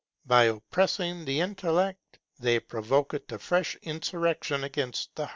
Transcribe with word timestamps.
By 0.25 0.45
oppressing 0.45 1.25
the 1.25 1.41
intellect 1.41 2.17
they 2.39 2.59
provoke 2.59 3.13
it 3.13 3.27
to 3.27 3.37
fresh 3.37 3.75
insurrection 3.83 4.63
against 4.63 5.13
the 5.15 5.25
heart. 5.25 5.29